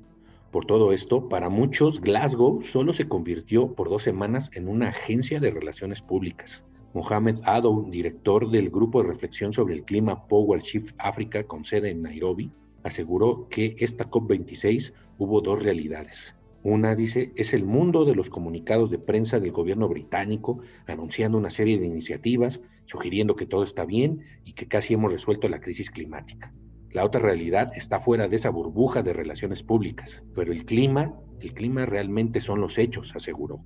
Por 0.50 0.66
todo 0.66 0.92
esto, 0.92 1.26
para 1.26 1.48
muchos, 1.48 2.02
Glasgow 2.02 2.62
solo 2.62 2.92
se 2.92 3.08
convirtió 3.08 3.72
por 3.72 3.88
dos 3.88 4.02
semanas 4.02 4.50
en 4.52 4.68
una 4.68 4.90
agencia 4.90 5.40
de 5.40 5.52
relaciones 5.52 6.02
públicas. 6.02 6.62
Mohamed 6.92 7.36
Adow, 7.44 7.88
director 7.88 8.50
del 8.50 8.68
grupo 8.68 9.00
de 9.00 9.08
reflexión 9.08 9.54
sobre 9.54 9.72
el 9.72 9.84
clima 9.84 10.26
Power 10.28 10.60
Shift 10.60 10.94
Africa 10.98 11.44
con 11.44 11.64
sede 11.64 11.92
en 11.92 12.02
Nairobi, 12.02 12.50
aseguró 12.82 13.48
que 13.48 13.74
esta 13.78 14.10
COP26 14.10 14.92
hubo 15.16 15.40
dos 15.40 15.62
realidades. 15.62 16.34
Una, 16.62 16.94
dice, 16.94 17.32
es 17.36 17.54
el 17.54 17.64
mundo 17.64 18.04
de 18.04 18.14
los 18.14 18.28
comunicados 18.28 18.90
de 18.90 18.98
prensa 18.98 19.40
del 19.40 19.52
gobierno 19.52 19.88
británico 19.88 20.60
anunciando 20.86 21.38
una 21.38 21.50
serie 21.50 21.78
de 21.78 21.86
iniciativas, 21.86 22.60
sugiriendo 22.84 23.34
que 23.34 23.46
todo 23.46 23.62
está 23.62 23.86
bien 23.86 24.24
y 24.44 24.52
que 24.52 24.68
casi 24.68 24.94
hemos 24.94 25.12
resuelto 25.12 25.48
la 25.48 25.60
crisis 25.60 25.90
climática. 25.90 26.52
La 26.92 27.04
otra 27.04 27.20
realidad 27.20 27.70
está 27.76 28.00
fuera 28.00 28.28
de 28.28 28.36
esa 28.36 28.50
burbuja 28.50 29.02
de 29.02 29.12
relaciones 29.12 29.62
públicas, 29.62 30.22
pero 30.34 30.52
el 30.52 30.64
clima, 30.64 31.14
el 31.40 31.54
clima 31.54 31.86
realmente 31.86 32.40
son 32.40 32.60
los 32.60 32.78
hechos, 32.78 33.14
aseguró. 33.14 33.64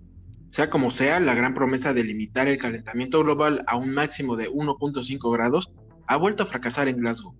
Sea 0.50 0.70
como 0.70 0.92
sea, 0.92 1.18
la 1.18 1.34
gran 1.34 1.54
promesa 1.54 1.94
de 1.94 2.04
limitar 2.04 2.46
el 2.46 2.58
calentamiento 2.58 3.24
global 3.24 3.64
a 3.66 3.76
un 3.76 3.90
máximo 3.90 4.36
de 4.36 4.48
1.5 4.48 5.32
grados 5.32 5.72
ha 6.06 6.16
vuelto 6.16 6.44
a 6.44 6.46
fracasar 6.46 6.86
en 6.86 6.98
Glasgow. 6.98 7.34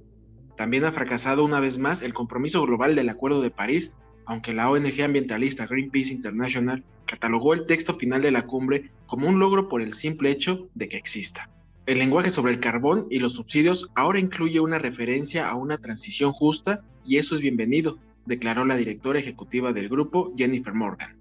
También 0.57 0.85
ha 0.85 0.91
fracasado 0.91 1.45
una 1.45 1.61
vez 1.61 1.79
más 1.79 2.03
el 2.03 2.15
compromiso 2.15 2.63
global 2.63 2.97
del 2.97 3.11
Acuerdo 3.11 3.41
de 3.41 3.51
París, 3.51 3.95
aunque 4.27 4.55
la 4.55 4.71
ONG 4.71 5.03
ambientalista 5.03 5.67
Greenpeace 5.67 6.13
International 6.13 6.83
catalogó 7.07 7.55
el 7.55 7.67
texto 7.67 7.95
final 7.95 8.23
de 8.23 8.31
la 8.31 8.47
cumbre 8.47 8.91
como 9.07 9.29
un 9.29 9.39
logro 9.39 9.69
por 9.69 9.83
el 9.83 9.95
simple 9.95 10.31
hecho 10.31 10.69
de 10.75 10.89
que 10.89 10.97
exista. 10.97 11.49
El 11.87 11.99
lenguaje 11.99 12.31
sobre 12.31 12.53
el 12.53 12.61
carbón 12.61 13.07
y 13.11 13.19
los 13.19 13.35
subsidios 13.35 13.91
ahora 13.95 14.19
incluye 14.19 14.61
una 14.61 14.79
referencia 14.79 15.49
a 15.49 15.55
una 15.55 15.79
transición 15.79 16.33
justa 16.33 16.81
y 17.05 17.19
eso 17.19 17.35
es 17.35 17.43
bienvenido, 17.43 17.99
declaró 18.25 18.65
la 18.65 18.77
directora 18.77 19.19
ejecutiva 19.19 19.73
del 19.73 19.89
grupo, 19.89 20.33
Jennifer 20.37 20.73
Morgan. 20.73 21.17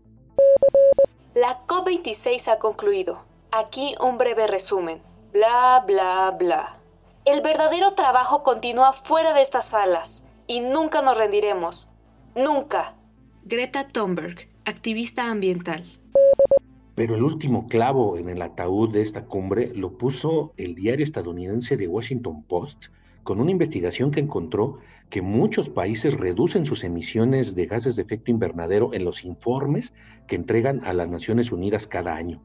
La 1.33 1.65
COP26 1.67 2.48
ha 2.48 2.60
concluido. 2.60 3.24
Aquí 3.51 3.95
un 4.00 4.17
breve 4.17 4.48
resumen. 4.48 5.01
Bla, 5.33 5.83
bla, 5.86 6.31
bla. 6.38 6.77
El 7.25 7.41
verdadero 7.41 7.93
trabajo 7.93 8.43
continúa 8.43 8.93
fuera 8.93 9.33
de 9.33 9.41
estas 9.41 9.69
salas 9.69 10.24
y 10.48 10.60
nunca 10.60 11.01
nos 11.01 11.17
rendiremos. 11.17 11.89
Nunca. 12.36 12.96
Greta 13.46 13.88
Thunberg, 13.88 14.48
activista 14.66 15.30
ambiental. 15.30 15.84
Pero 16.96 17.13
el 17.16 17.22
último 17.22 17.68
clavo 17.68 18.18
en 18.18 18.28
el 18.28 18.42
ataúd 18.42 18.92
de 18.92 19.02
esta 19.02 19.25
cumbre 19.25 19.72
lo 19.75 20.00
puso 20.00 20.52
el 20.58 20.74
diario 20.74 21.06
estadounidense 21.06 21.78
The 21.78 21.88
Washington 21.88 22.42
Post 22.44 22.86
con 23.22 23.40
una 23.40 23.52
investigación 23.52 24.10
que 24.10 24.20
encontró 24.20 24.80
que 25.12 25.22
muchos 25.22 25.70
países 25.70 26.16
reducen 26.16 26.66
sus 26.66 26.84
emisiones 26.84 27.54
de 27.54 27.68
gases 27.68 27.96
de 27.96 28.02
efecto 28.02 28.32
invernadero 28.32 28.96
en 28.96 29.06
los 29.06 29.24
informes 29.25 29.94
que 30.28 30.36
entregan 30.36 30.84
a 30.86 30.94
las 30.94 31.10
Naciones 31.10 31.52
Unidas 31.52 31.86
cada 31.86 32.16
año. 32.16 32.42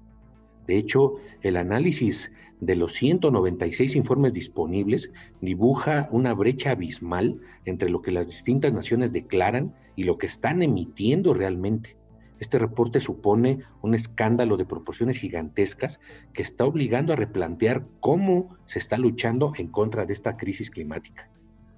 De 0.68 0.76
hecho, 0.76 1.14
el 1.40 1.56
análisis 1.56 2.30
de 2.60 2.76
los 2.76 2.92
196 2.92 3.96
informes 3.96 4.34
disponibles 4.34 5.10
dibuja 5.40 6.08
una 6.12 6.34
brecha 6.34 6.72
abismal 6.72 7.40
entre 7.64 7.88
lo 7.88 8.02
que 8.02 8.12
las 8.12 8.26
distintas 8.26 8.75
naciones 8.75 9.12
declaran 9.12 9.75
y 9.96 10.04
lo 10.04 10.18
que 10.18 10.26
están 10.26 10.62
emitiendo 10.62 11.32
realmente. 11.32 11.96
Este 12.38 12.58
reporte 12.58 13.00
supone 13.00 13.60
un 13.80 13.94
escándalo 13.94 14.58
de 14.58 14.66
proporciones 14.66 15.18
gigantescas 15.18 16.00
que 16.34 16.42
está 16.42 16.66
obligando 16.66 17.14
a 17.14 17.16
replantear 17.16 17.87
cómo 18.00 18.56
se 18.66 18.78
está 18.78 18.98
luchando 18.98 19.54
en 19.56 19.68
contra 19.68 20.04
de 20.04 20.12
esta 20.12 20.37
crisis 20.37 20.70
climática. 20.70 21.30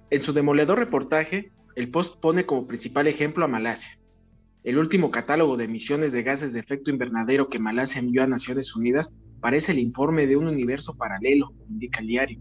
En 0.09 0.21
su 0.21 0.33
demoledor 0.33 0.77
reportaje, 0.77 1.51
el 1.75 1.89
Post 1.89 2.19
pone 2.19 2.43
como 2.43 2.67
principal 2.67 3.07
ejemplo 3.07 3.45
a 3.45 3.47
Malasia. 3.47 4.00
El 4.63 4.77
último 4.77 5.09
catálogo 5.09 5.57
de 5.57 5.63
emisiones 5.63 6.11
de 6.11 6.21
gases 6.21 6.53
de 6.53 6.59
efecto 6.59 6.91
invernadero 6.91 7.49
que 7.49 7.57
Malasia 7.57 7.99
envió 7.99 8.21
a 8.21 8.27
Naciones 8.27 8.75
Unidas 8.75 9.11
parece 9.39 9.71
el 9.71 9.79
informe 9.79 10.27
de 10.27 10.37
un 10.37 10.47
universo 10.47 10.95
paralelo, 10.95 11.51
indica 11.67 11.99
el 11.99 12.07
diario. 12.07 12.39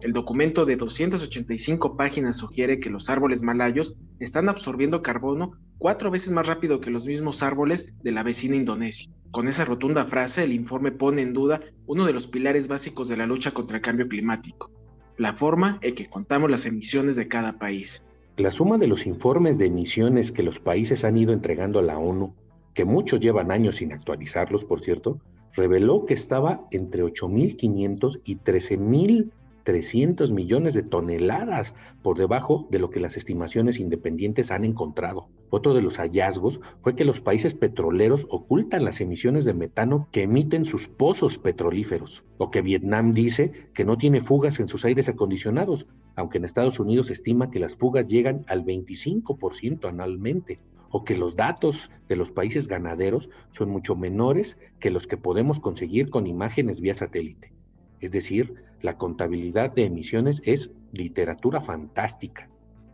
El 0.00 0.12
documento 0.12 0.66
de 0.66 0.74
285 0.74 1.96
páginas 1.96 2.38
sugiere 2.38 2.80
que 2.80 2.90
los 2.90 3.08
árboles 3.08 3.44
malayos 3.44 3.94
están 4.18 4.48
absorbiendo 4.48 5.02
carbono 5.02 5.52
cuatro 5.78 6.10
veces 6.10 6.32
más 6.32 6.48
rápido 6.48 6.80
que 6.80 6.90
los 6.90 7.06
mismos 7.06 7.44
árboles 7.44 7.94
de 8.02 8.10
la 8.10 8.24
vecina 8.24 8.56
Indonesia. 8.56 9.12
Con 9.30 9.46
esa 9.46 9.64
rotunda 9.64 10.04
frase, 10.06 10.42
el 10.42 10.52
informe 10.52 10.90
pone 10.90 11.22
en 11.22 11.32
duda 11.32 11.60
uno 11.86 12.06
de 12.06 12.12
los 12.12 12.26
pilares 12.26 12.66
básicos 12.66 13.08
de 13.08 13.16
la 13.16 13.26
lucha 13.26 13.52
contra 13.52 13.76
el 13.76 13.82
cambio 13.82 14.08
climático, 14.08 14.72
la 15.16 15.36
forma 15.36 15.78
en 15.80 15.94
que 15.94 16.06
contamos 16.06 16.50
las 16.50 16.66
emisiones 16.66 17.14
de 17.14 17.28
cada 17.28 17.60
país. 17.60 18.02
La 18.42 18.50
suma 18.50 18.76
de 18.76 18.88
los 18.88 19.06
informes 19.06 19.56
de 19.56 19.66
emisiones 19.66 20.32
que 20.32 20.42
los 20.42 20.58
países 20.58 21.04
han 21.04 21.16
ido 21.16 21.32
entregando 21.32 21.78
a 21.78 21.82
la 21.82 21.96
ONU, 21.96 22.34
que 22.74 22.84
muchos 22.84 23.20
llevan 23.20 23.52
años 23.52 23.76
sin 23.76 23.92
actualizarlos, 23.92 24.64
por 24.64 24.80
cierto, 24.80 25.20
reveló 25.52 26.06
que 26.06 26.14
estaba 26.14 26.66
entre 26.72 27.04
8.500 27.04 28.20
y 28.24 28.38
13.000 28.38 29.30
300 29.62 30.32
millones 30.32 30.74
de 30.74 30.82
toneladas 30.82 31.74
por 32.02 32.18
debajo 32.18 32.66
de 32.70 32.78
lo 32.78 32.90
que 32.90 32.98
las 32.98 33.16
estimaciones 33.16 33.78
independientes 33.78 34.50
han 34.50 34.64
encontrado. 34.64 35.28
Otro 35.50 35.74
de 35.74 35.82
los 35.82 35.98
hallazgos 35.98 36.60
fue 36.82 36.96
que 36.96 37.04
los 37.04 37.20
países 37.20 37.54
petroleros 37.54 38.26
ocultan 38.28 38.84
las 38.84 39.00
emisiones 39.00 39.44
de 39.44 39.54
metano 39.54 40.08
que 40.10 40.22
emiten 40.22 40.64
sus 40.64 40.88
pozos 40.88 41.38
petrolíferos, 41.38 42.24
o 42.38 42.50
que 42.50 42.62
Vietnam 42.62 43.12
dice 43.12 43.52
que 43.74 43.84
no 43.84 43.96
tiene 43.98 44.20
fugas 44.20 44.58
en 44.60 44.68
sus 44.68 44.84
aires 44.84 45.08
acondicionados, 45.08 45.86
aunque 46.16 46.38
en 46.38 46.44
Estados 46.44 46.78
Unidos 46.78 47.08
se 47.08 47.14
estima 47.14 47.50
que 47.50 47.58
las 47.58 47.76
fugas 47.76 48.06
llegan 48.06 48.44
al 48.48 48.64
25% 48.64 49.88
anualmente 49.88 50.60
o 50.90 51.04
que 51.04 51.16
los 51.16 51.36
datos 51.36 51.90
de 52.08 52.16
los 52.16 52.30
países 52.30 52.68
ganaderos 52.68 53.30
son 53.52 53.70
mucho 53.70 53.96
menores 53.96 54.58
que 54.78 54.90
los 54.90 55.06
que 55.06 55.16
podemos 55.16 55.58
conseguir 55.58 56.10
con 56.10 56.26
imágenes 56.26 56.80
vía 56.80 56.94
satélite. 56.94 57.52
Es 58.00 58.12
decir, 58.12 58.54
la 58.82 58.98
contabilidad 58.98 59.72
de 59.72 59.84
emisiones 59.84 60.42
es 60.44 60.70
literatura 60.92 61.62
fantástica. 61.62 62.50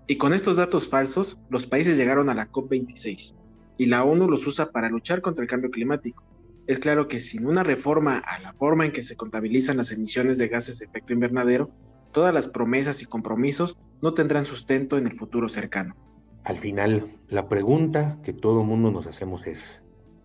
Y 0.07 0.17
con 0.17 0.33
estos 0.33 0.57
datos 0.57 0.89
falsos, 0.89 1.39
los 1.51 1.67
países 1.67 1.99
llegaron 1.99 2.29
a 2.29 2.35
la 2.35 2.51
COP26 2.51 3.35
y 3.79 3.87
la 3.87 4.05
ONU 4.05 4.29
los 4.29 4.47
usa 4.47 4.71
para 4.71 4.89
luchar 4.89 5.21
contra 5.21 5.43
el 5.43 5.51
cambio 5.51 5.71
climático. 5.71 6.25
Es 6.67 6.79
claro 6.79 7.09
que 7.09 7.21
sin 7.21 7.47
una 7.47 7.63
reforma 7.63 8.19
a 8.19 8.39
la 8.39 8.53
forma 8.53 8.85
en 8.85 8.93
que 8.93 9.03
se 9.03 9.17
contabilizan 9.17 9.79
las 9.79 9.91
emisiones 9.91 10.39
de 10.39 10.49
gases 10.49 10.79
de 10.79 10.87
efecto 10.87 11.15
invernadero, 11.15 11.71
todas 12.19 12.35
las 12.35 12.49
promesas 12.49 13.01
y 13.01 13.05
compromisos 13.05 13.77
no 14.03 14.13
tendrán 14.13 14.45
sustento 14.45 14.99
en 14.99 15.07
el 15.07 15.15
futuro 15.15 15.49
cercano. 15.49 15.95
Al 16.43 16.59
final, 16.59 17.17
la 17.29 17.49
pregunta 17.49 18.19
que 18.25 18.33
todo 18.33 18.65
mundo 18.65 18.91
nos 18.91 19.07
hacemos 19.07 19.47
es, 19.47 19.85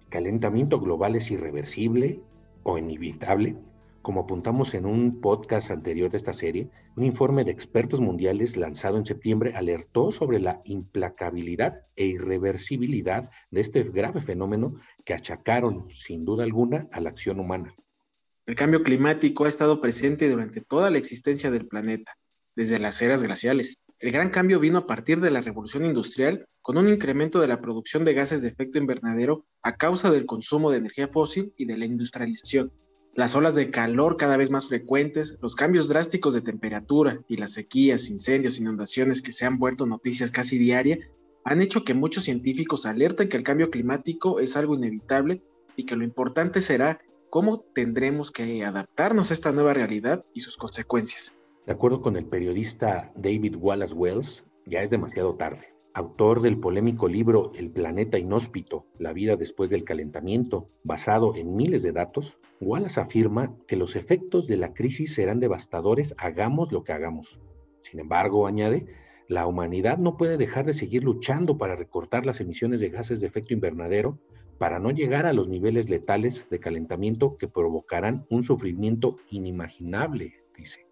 ¿calentamiento 0.10 0.80
global 0.80 1.16
es 1.16 1.30
irreversible 1.30 2.20
o 2.64 2.80
inevitable? 2.80 3.58
Como 4.02 4.22
apuntamos 4.22 4.74
en 4.74 4.88
un 4.88 5.22
podcast 5.22 5.70
anterior 5.70 6.10
de 6.10 6.18
esta 6.18 6.34
serie, 6.34 6.68
un 6.96 7.04
informe 7.04 7.44
de 7.44 7.52
expertos 7.52 8.02
mundiales 8.02 8.58
lanzado 8.58 8.98
en 8.98 9.06
septiembre 9.06 9.54
alertó 9.54 10.12
sobre 10.12 10.40
la 10.40 10.62
implacabilidad 10.64 11.82
e 11.96 12.06
irreversibilidad 12.06 13.30
de 13.52 13.62
este 13.62 13.84
grave 13.84 14.20
fenómeno 14.20 14.78
que 15.06 15.14
achacaron, 15.14 15.86
sin 15.92 16.26
duda 16.26 16.44
alguna, 16.44 16.88
a 16.92 17.00
la 17.02 17.10
acción 17.10 17.40
humana. 17.40 17.76
El 18.46 18.56
cambio 18.56 18.84
climático 18.84 19.46
ha 19.46 19.50
estado 19.50 19.80
presente 19.80 20.30
durante 20.30 20.60
toda 20.60 20.92
la 20.92 20.98
existencia 20.98 21.50
del 21.50 21.66
planeta, 21.66 22.18
desde 22.58 22.78
las 22.78 23.02
eras 23.02 23.24
glaciales. 23.24 23.78
El 24.00 24.12
gran 24.12 24.32
cambio 24.32 24.60
vino 24.60 24.80
a 24.80 24.86
partir 24.86 25.22
de 25.22 25.32
la 25.32 25.40
revolución 25.40 25.86
industrial, 25.86 26.46
con 26.62 26.78
un 26.78 26.90
incremento 26.90 27.40
de 27.40 27.48
la 27.48 27.62
producción 27.62 28.04
de 28.04 28.14
gases 28.14 28.42
de 28.42 28.50
efecto 28.50 28.80
invernadero 28.80 29.46
a 29.62 29.78
causa 29.78 30.12
del 30.12 30.26
consumo 30.26 30.72
de 30.72 30.80
energía 30.80 31.08
fósil 31.08 31.54
y 31.58 31.66
de 31.66 31.78
la 31.78 31.86
industrialización. 31.86 32.74
Las 33.16 33.34
olas 33.36 33.56
de 33.56 33.72
calor 33.72 34.18
cada 34.18 34.36
vez 34.36 34.50
más 34.50 34.68
frecuentes, 34.68 35.38
los 35.42 35.56
cambios 35.56 35.88
drásticos 35.88 36.34
de 36.34 36.42
temperatura 36.42 37.22
y 37.30 37.38
las 37.38 37.54
sequías, 37.54 38.10
incendios, 38.10 38.60
inundaciones 38.60 39.22
que 39.22 39.32
se 39.32 39.46
han 39.46 39.58
vuelto 39.58 39.86
noticias 39.86 40.32
casi 40.32 40.58
diaria 40.58 40.98
han 41.46 41.62
hecho 41.62 41.86
que 41.86 41.94
muchos 41.94 42.26
científicos 42.26 42.86
alerten 42.86 43.30
que 43.30 43.38
el 43.38 43.44
cambio 43.44 43.70
climático 43.70 44.42
es 44.42 44.58
algo 44.58 44.76
inevitable 44.76 45.42
y 45.78 45.86
que 45.86 45.96
lo 45.96 46.04
importante 46.04 46.62
será 46.62 47.00
cómo 47.34 47.66
tendremos 47.74 48.30
que 48.30 48.64
adaptarnos 48.64 49.32
a 49.32 49.34
esta 49.34 49.52
nueva 49.52 49.74
realidad 49.74 50.24
y 50.36 50.42
sus 50.42 50.56
consecuencias. 50.56 51.36
De 51.66 51.74
acuerdo 51.74 52.00
con 52.00 52.16
el 52.16 52.28
periodista 52.28 53.12
David 53.16 53.56
Wallace 53.56 53.96
Wells, 53.96 54.46
ya 54.68 54.84
es 54.84 54.92
demasiado 54.92 55.34
tarde 55.34 55.74
autor 55.96 56.44
del 56.44 56.60
polémico 56.60 57.08
libro 57.08 57.52
El 57.56 57.72
planeta 57.72 58.20
inhóspito, 58.20 58.86
la 59.00 59.14
vida 59.14 59.36
después 59.36 59.72
del 59.72 59.84
calentamiento, 59.84 60.70
basado 60.84 61.36
en 61.36 61.56
miles 61.56 61.82
de 61.82 61.92
datos, 61.92 62.38
Wallace 62.62 63.02
afirma 63.02 63.56
que 63.68 63.78
los 63.78 63.96
efectos 63.96 64.46
de 64.46 64.58
la 64.58 64.76
crisis 64.76 65.16
serán 65.16 65.40
devastadores 65.40 66.14
hagamos 66.20 66.72
lo 66.72 66.84
que 66.84 66.94
hagamos. 66.94 67.40
Sin 67.82 68.00
embargo, 68.00 68.46
añade, 68.46 68.86
la 69.28 69.48
humanidad 69.48 69.98
no 69.98 70.18
puede 70.18 70.38
dejar 70.38 70.66
de 70.66 70.76
seguir 70.76 71.04
luchando 71.04 71.58
para 71.58 71.76
recortar 71.76 72.28
las 72.28 72.42
emisiones 72.42 72.80
de 72.80 72.90
gases 72.90 73.22
de 73.22 73.28
efecto 73.28 73.56
invernadero 73.56 74.20
para 74.58 74.80
no 74.80 74.92
llegar 74.92 75.26
a 75.26 75.34
los 75.34 75.48
niveles 75.48 75.90
letales 75.90 76.48
de 76.50 76.60
calentamiento 76.60 77.38
que 77.38 77.48
provocarán 77.48 78.26
un 78.30 78.44
sufrimiento 78.44 79.18
inimaginable, 79.30 80.36
dice, 80.58 80.86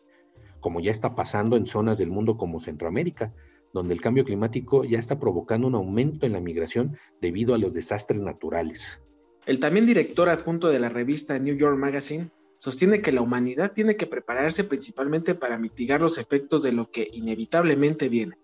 como 0.60 0.80
ya 0.80 0.92
está 0.92 1.16
pasando 1.16 1.58
en 1.58 1.66
zonas 1.66 1.98
del 1.98 2.10
mundo 2.10 2.38
como 2.38 2.62
Centroamérica, 2.62 3.34
donde 3.74 3.94
el 3.94 4.02
cambio 4.02 4.26
climático 4.26 4.84
ya 4.84 5.00
está 5.00 5.20
provocando 5.20 5.68
un 5.68 5.76
aumento 5.76 6.26
en 6.26 6.34
la 6.34 6.42
migración 6.42 6.98
debido 7.22 7.54
a 7.54 7.58
los 7.58 7.74
desastres 7.74 8.22
naturales. 8.22 9.02
El 9.46 9.60
también 9.60 9.86
director 9.86 10.30
adjunto 10.30 10.68
de 10.68 10.80
la 10.80 10.90
revista 10.90 11.40
New 11.40 11.56
York 11.56 11.78
Magazine 11.78 12.30
sostiene 12.58 13.02
que 13.02 13.12
la 13.12 13.22
humanidad 13.22 13.74
tiene 13.74 13.96
que 13.96 14.06
prepararse 14.06 14.64
principalmente 14.64 15.34
para 15.34 15.58
mitigar 15.58 16.02
los 16.02 16.20
efectos 16.20 16.62
de 16.62 16.74
lo 16.74 16.92
que 16.92 17.08
inevitablemente 17.12 18.08
viene. 18.08 18.38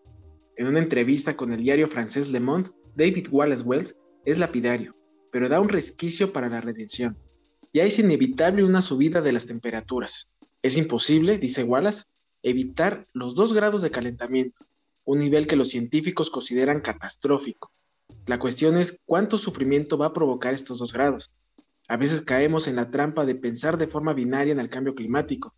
En 0.55 0.65
una 0.65 0.79
entrevista 0.79 1.37
con 1.37 1.51
el 1.51 1.61
diario 1.61 1.87
francés 1.87 2.31
Le 2.31 2.39
Monde, 2.39 2.71
David 2.95 3.27
Wallace 3.29 3.63
Wells 3.63 3.95
es 4.25 4.39
lapidario, 4.39 4.95
pero 5.37 5.49
da 5.49 5.61
un 5.61 5.69
resquicio 5.69 6.33
para 6.33 6.49
la 6.49 6.61
redención. 6.61 7.15
Ya 7.71 7.83
es 7.83 7.99
inevitable 7.99 8.63
una 8.63 8.81
subida 8.81 9.21
de 9.21 9.31
las 9.31 9.45
temperaturas. 9.45 10.29
Es 10.63 10.77
imposible, 10.77 11.37
dice 11.37 11.63
Wallace, 11.63 12.05
evitar 12.41 13.05
los 13.13 13.35
2 13.35 13.53
grados 13.53 13.83
de 13.83 13.91
calentamiento, 13.91 14.65
un 15.05 15.19
nivel 15.19 15.45
que 15.45 15.55
los 15.55 15.69
científicos 15.69 16.31
consideran 16.31 16.81
catastrófico. 16.81 17.69
La 18.25 18.39
cuestión 18.39 18.77
es 18.77 18.99
cuánto 19.05 19.37
sufrimiento 19.37 19.95
va 19.95 20.07
a 20.07 20.13
provocar 20.13 20.55
estos 20.55 20.79
2 20.79 20.91
grados. 20.91 21.31
A 21.87 21.97
veces 21.97 22.23
caemos 22.23 22.67
en 22.67 22.75
la 22.75 22.89
trampa 22.89 23.23
de 23.23 23.35
pensar 23.35 23.77
de 23.77 23.85
forma 23.85 24.13
binaria 24.13 24.53
en 24.53 24.59
el 24.59 24.71
cambio 24.71 24.95
climático. 24.95 25.53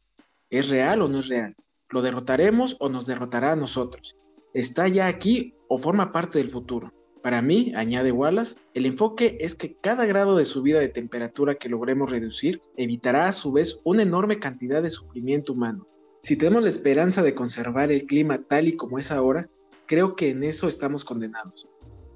¿Es 0.49 0.67
real 0.67 1.03
o 1.03 1.07
no 1.07 1.19
es 1.19 1.29
real? 1.29 1.55
¿Lo 1.87 2.01
derrotaremos 2.01 2.75
o 2.81 2.89
nos 2.89 3.05
derrotará 3.05 3.53
a 3.53 3.55
nosotros? 3.55 4.17
¿Está 4.53 4.89
ya 4.89 5.07
aquí 5.07 5.53
o 5.69 5.77
forma 5.77 6.11
parte 6.11 6.39
del 6.39 6.49
futuro? 6.49 6.98
Para 7.21 7.41
mí, 7.41 7.73
añade 7.75 8.13
Wallace, 8.13 8.55
el 8.73 8.85
enfoque 8.85 9.37
es 9.41 9.55
que 9.55 9.75
cada 9.75 10.05
grado 10.05 10.37
de 10.37 10.45
subida 10.45 10.79
de 10.79 10.87
temperatura 10.87 11.55
que 11.55 11.67
logremos 11.67 12.09
reducir 12.09 12.61
evitará 12.77 13.27
a 13.27 13.33
su 13.33 13.51
vez 13.51 13.81
una 13.83 14.03
enorme 14.03 14.39
cantidad 14.39 14.81
de 14.81 14.89
sufrimiento 14.89 15.53
humano. 15.53 15.87
Si 16.23 16.37
tenemos 16.37 16.63
la 16.63 16.69
esperanza 16.69 17.21
de 17.21 17.35
conservar 17.35 17.91
el 17.91 18.05
clima 18.05 18.43
tal 18.43 18.69
y 18.69 18.77
como 18.77 18.99
es 18.99 19.11
ahora, 19.11 19.49
creo 19.85 20.15
que 20.15 20.29
en 20.29 20.43
eso 20.43 20.69
estamos 20.69 21.03
condenados. 21.03 21.67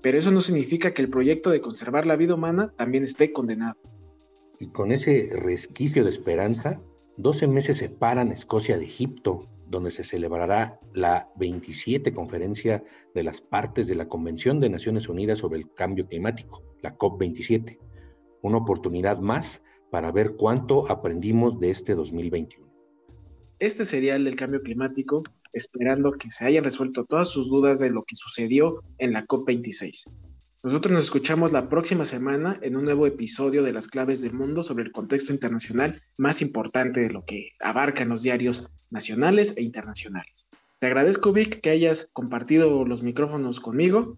Pero 0.02 0.18
eso 0.18 0.32
no 0.32 0.42
significa 0.42 0.94
que 0.94 1.02
el 1.02 1.10
proyecto 1.10 1.50
de 1.50 1.62
conservar 1.62 2.06
la 2.06 2.16
vida 2.16 2.36
humana 2.36 2.74
también 2.78 3.04
esté 3.04 3.34
condenado. 3.34 3.78
Y 4.60 4.68
con 4.70 4.92
ese 4.92 5.30
resquicio 5.34 6.06
de 6.06 6.12
esperanza, 6.12 6.80
12 7.18 7.48
meses 7.48 7.78
separan 7.80 8.32
Escocia 8.32 8.78
de 8.78 8.86
Egipto, 8.86 9.50
donde 9.74 9.92
se 9.92 10.04
celebrará 10.04 10.80
la 10.94 11.28
27 11.36 12.14
conferencia 12.14 12.84
de 13.14 13.24
las 13.24 13.42
partes 13.42 13.88
de 13.88 13.96
la 13.96 14.08
Convención 14.08 14.60
de 14.60 14.70
Naciones 14.70 15.10
Unidas 15.10 15.40
sobre 15.40 15.60
el 15.60 15.74
Cambio 15.74 16.08
Climático, 16.08 16.64
la 16.82 16.96
COP27. 16.98 17.78
Una 18.44 18.60
oportunidad 18.60 19.20
más 19.20 19.64
para 19.92 20.12
ver 20.12 20.36
cuánto 20.38 20.90
aprendimos 20.90 21.60
de 21.60 21.72
este 21.72 21.96
2021. 21.96 22.72
Este 23.60 23.86
serial 23.86 24.24
del 24.24 24.36
cambio 24.36 24.62
climático, 24.62 25.24
esperando 25.54 26.12
que 26.14 26.30
se 26.30 26.46
hayan 26.46 26.64
resuelto 26.64 27.06
todas 27.06 27.30
sus 27.30 27.50
dudas 27.50 27.80
de 27.80 27.90
lo 27.90 28.04
que 28.04 28.16
sucedió 28.16 28.84
en 28.98 29.14
la 29.14 29.26
COP26. 29.26 30.10
Nosotros 30.64 30.94
nos 30.94 31.04
escuchamos 31.04 31.52
la 31.52 31.68
próxima 31.68 32.06
semana 32.06 32.58
en 32.62 32.78
un 32.78 32.86
nuevo 32.86 33.06
episodio 33.06 33.64
de 33.64 33.74
Las 33.74 33.90
Claves 33.90 34.22
del 34.22 34.32
Mundo 34.32 34.64
sobre 34.64 34.86
el 34.86 34.94
contexto 34.94 35.34
internacional 35.34 36.02
más 36.18 36.42
importante 36.42 37.02
de 37.02 37.10
lo 37.10 37.26
que 37.26 37.50
abarcan 37.60 38.08
los 38.08 38.22
diarios 38.22 38.72
nacionales 38.90 39.56
e 39.58 39.62
internacionales. 39.62 40.48
Te 40.80 40.88
agradezco, 40.88 41.34
Vic, 41.34 41.60
que 41.60 41.70
hayas 41.70 42.08
compartido 42.14 42.86
los 42.86 43.04
micrófonos 43.04 43.60
conmigo. 43.60 44.16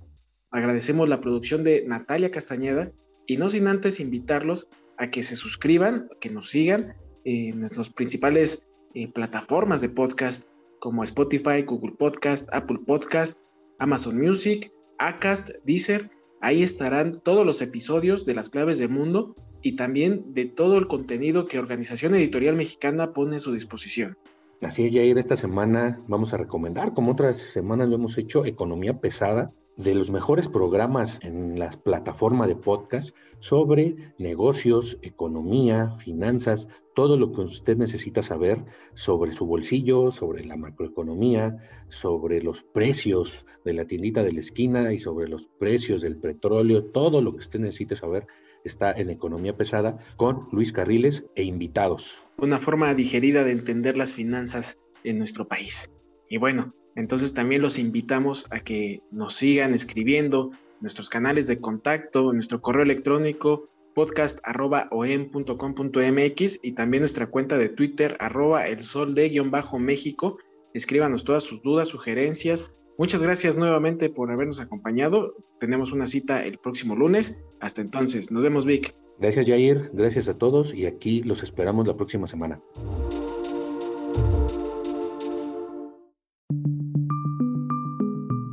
Agradecemos 0.52 1.10
la 1.10 1.20
producción 1.20 1.64
de 1.64 1.84
Natalia 1.88 2.30
Castañeda 2.30 2.92
y 3.26 3.38
no 3.38 3.50
sin 3.50 3.66
antes 3.66 4.00
invitarlos 4.00 4.68
a 5.00 5.10
que 5.10 5.24
se 5.24 5.36
suscriban, 5.36 6.10
que 6.22 6.30
nos 6.30 6.52
sigan 6.52 6.94
en 7.24 7.62
las 7.62 7.90
principales 7.90 8.68
eh, 8.94 9.12
plataformas 9.12 9.82
de 9.82 9.90
podcast 9.90 10.46
como 10.80 11.04
Spotify, 11.04 11.64
Google 11.66 11.96
Podcast, 11.98 12.48
Apple 12.54 12.82
Podcast, 12.86 13.36
Amazon 13.80 14.22
Music, 14.22 14.72
Acast, 15.00 15.50
Deezer 15.66 16.12
Ahí 16.46 16.62
estarán 16.62 17.22
todos 17.22 17.44
los 17.44 17.60
episodios 17.64 18.24
de 18.28 18.36
las 18.36 18.52
claves 18.52 18.78
del 18.78 18.90
mundo 18.90 19.34
y 19.64 19.76
también 19.76 20.32
de 20.36 20.46
todo 20.46 20.78
el 20.78 20.86
contenido 20.86 21.46
que 21.46 21.58
Organización 21.58 22.14
Editorial 22.14 22.56
Mexicana 22.56 23.14
pone 23.14 23.38
a 23.38 23.40
su 23.40 23.52
disposición. 23.52 24.16
Así 24.62 24.86
es, 24.86 24.94
Jair, 24.94 25.18
esta 25.18 25.36
semana 25.36 26.00
vamos 26.08 26.34
a 26.34 26.38
recomendar, 26.38 26.94
como 26.94 27.14
otras 27.14 27.38
semanas 27.52 27.90
lo 27.90 27.96
hemos 27.96 28.16
hecho, 28.20 28.46
Economía 28.46 29.00
Pesada, 29.00 29.48
de 29.78 29.94
los 29.94 30.10
mejores 30.10 30.48
programas 30.48 31.20
en 31.22 31.60
la 31.60 31.70
plataforma 31.70 32.48
de 32.48 32.56
podcast 32.56 33.16
sobre 33.40 33.96
negocios, 34.18 34.98
economía, 35.02 35.98
finanzas, 36.00 36.68
todo 36.96 37.18
lo 37.18 37.34
que 37.34 37.42
usted 37.42 37.78
necesita 37.78 38.24
saber 38.24 38.64
sobre 38.94 39.34
su 39.34 39.46
bolsillo, 39.46 40.12
sobre 40.12 40.46
la 40.46 40.56
macroeconomía, 40.56 41.58
sobre 41.90 42.42
los 42.42 42.64
precios 42.64 43.46
de 43.66 43.74
la 43.74 43.86
tiendita 43.86 44.24
de 44.24 44.32
la 44.32 44.40
esquina 44.40 44.94
y 44.94 45.00
sobre 45.00 45.28
los 45.28 45.48
precios 45.60 46.02
del 46.02 46.18
petróleo, 46.18 46.86
todo 46.86 47.22
lo 47.22 47.34
que 47.34 47.40
usted 47.40 47.60
necesite 47.60 47.96
saber 47.96 48.28
está 48.64 48.92
en 48.92 49.10
Economía 49.10 49.56
Pesada 49.56 50.00
con 50.16 50.48
Luis 50.52 50.72
Carriles 50.72 51.26
e 51.36 51.44
invitados. 51.44 52.16
Una 52.38 52.60
forma 52.60 52.94
digerida 52.96 53.44
de 53.44 53.52
entender 53.52 53.98
las 53.98 54.14
finanzas 54.14 54.80
en 55.04 55.20
nuestro 55.20 55.48
país. 55.48 55.92
Y 56.28 56.38
bueno, 56.38 56.74
entonces 56.96 57.34
también 57.34 57.62
los 57.62 57.78
invitamos 57.78 58.48
a 58.50 58.62
que 58.62 59.02
nos 59.12 59.36
sigan 59.36 59.74
escribiendo 59.74 60.52
nuestros 60.82 61.10
canales 61.10 61.48
de 61.48 61.60
contacto, 61.60 62.34
nuestro 62.34 62.62
correo 62.62 62.84
electrónico 62.84 63.70
podcast.om.com.mx 63.94 66.60
y 66.62 66.74
también 66.74 67.02
nuestra 67.02 67.28
cuenta 67.28 67.58
de 67.58 67.70
Twitter 67.70 68.18
arroba 68.20 68.68
el 68.68 68.84
sol 68.84 69.16
de 69.16 69.30
guion 69.30 69.52
bajo 69.52 69.80
México. 69.80 70.38
Escríbanos 70.74 71.24
todas 71.24 71.44
sus 71.44 71.64
dudas, 71.64 71.88
sugerencias. 71.88 72.70
Muchas 72.98 73.24
gracias 73.24 73.58
nuevamente 73.58 74.10
por 74.10 74.32
habernos 74.32 74.60
acompañado. 74.60 75.36
Tenemos 75.60 75.94
una 75.94 76.08
cita 76.08 76.46
el 76.46 76.60
próximo 76.60 76.96
lunes. 76.96 77.38
Hasta 77.60 77.82
entonces, 77.82 78.32
nos 78.32 78.44
vemos 78.44 78.66
Vic. 78.66 78.94
Gracias 79.18 79.48
Jair, 79.48 79.92
gracias 79.94 80.28
a 80.28 80.38
todos 80.38 80.74
y 80.74 80.86
aquí 80.86 81.24
los 81.24 81.42
esperamos 81.42 81.88
la 81.88 81.96
próxima 81.96 82.28
semana. 82.28 82.60